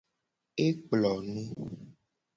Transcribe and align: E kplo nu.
E 0.63 0.67
kplo 0.83 1.13
nu. 1.31 1.43